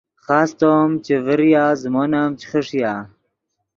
[0.23, 2.93] خاستو ام چے ڤریا زیمون ام چے خݰیا